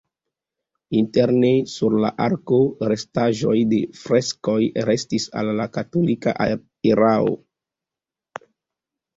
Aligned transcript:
Interne 0.99 1.49
sur 1.73 1.95
la 2.05 2.09
arko 2.27 2.59
restaĵoj 2.91 3.55
de 3.75 3.81
freskoj 3.99 4.57
restis 4.91 5.29
el 5.43 5.53
la 5.61 5.69
katolika 5.77 6.35
erao. 6.95 7.33